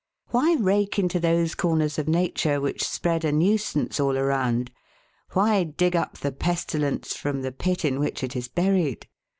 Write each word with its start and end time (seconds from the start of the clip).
Why 0.29 0.55
rake 0.55 0.97
into 0.97 1.19
those 1.19 1.53
corners 1.53 1.99
of 1.99 2.07
nature 2.07 2.59
which 2.59 2.83
spread 2.83 3.23
a 3.23 3.31
nuisance 3.31 3.99
all 3.99 4.17
around? 4.17 4.71
Why 5.33 5.63
dig 5.63 5.95
up 5.95 6.17
the 6.17 6.31
pestilence 6.31 7.15
from 7.15 7.43
the 7.43 7.51
pit 7.51 7.85
in 7.85 7.99
which 7.99 8.23
it 8.23 8.35
is 8.35 8.47
buried? 8.47 9.07